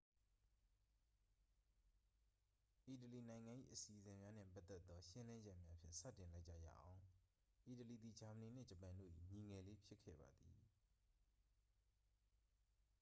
[2.85, 7.01] "အီတလီနိုင်ငံ၏ အစီအစဉ်များနှင့်ပတ်သက်သော ရှင်းလင်းချက်များဖြင့် စတင်လိုက်ကြရအောင်။
[7.65, 10.59] အီတလီသည် ဂျာမနီနှင့် ဂျပန်တို့၏ "ညီငယ်လေး" ဖြစ်ခဲ့ပါသည်။